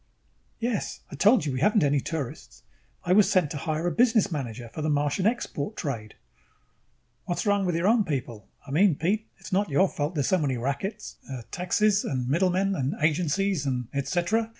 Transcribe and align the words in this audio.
"Yes. 0.57 1.01
I 1.11 1.15
told 1.15 1.45
you 1.45 1.53
we 1.53 1.59
haven't 1.59 1.83
any 1.83 1.99
tourists. 1.99 2.63
I 3.03 3.13
was 3.13 3.29
sent 3.31 3.51
to 3.51 3.57
hire 3.57 3.85
a 3.85 3.91
business 3.91 4.31
manager 4.31 4.67
for 4.73 4.81
the 4.81 4.89
Martian 4.89 5.27
export 5.27 5.77
trade." 5.77 6.15
"What's 7.25 7.45
wrong 7.45 7.65
with 7.67 7.75
your 7.75 7.87
own 7.87 8.03
people? 8.03 8.49
I 8.65 8.71
mean, 8.71 8.95
Pete, 8.95 9.27
it 9.37 9.41
is 9.45 9.53
not 9.53 9.69
your 9.69 9.87
fault 9.87 10.15
there 10.15 10.21
are 10.21 10.23
so 10.23 10.39
many 10.39 10.57
rackets 10.57 11.17
uh, 11.29 11.43
taxes 11.51 12.03
and 12.03 12.27
middlemen 12.27 12.73
and 12.73 12.95
agencies 12.99 13.67
and 13.67 13.89
et 13.93 14.07
cetera. 14.07 14.49